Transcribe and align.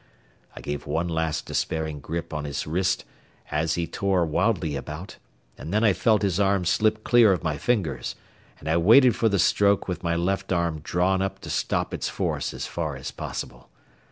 I 0.55 0.61
gave 0.61 0.87
one 0.87 1.07
last 1.07 1.45
despairing 1.45 1.99
grip 1.99 2.33
on 2.33 2.43
his 2.45 2.65
wrist 2.65 3.05
as 3.51 3.75
he 3.75 3.85
tore 3.85 4.25
wildly 4.25 4.75
about, 4.75 5.17
and 5.59 5.71
then 5.71 5.83
I 5.83 5.93
felt 5.93 6.23
his 6.23 6.39
arm 6.39 6.65
slip 6.65 7.03
clear 7.03 7.31
of 7.31 7.43
my 7.43 7.59
fingers, 7.59 8.15
and 8.59 8.67
I 8.67 8.77
waited 8.77 9.15
for 9.15 9.29
the 9.29 9.37
stroke 9.37 9.87
with 9.87 10.01
my 10.01 10.15
left 10.15 10.51
arm 10.51 10.79
drawn 10.79 11.21
up 11.21 11.37
to 11.41 11.51
stop 11.51 11.93
its 11.93 12.09
force 12.09 12.51
as 12.51 12.65
far 12.65 12.95
as 12.95 13.11
possible. 13.11 13.69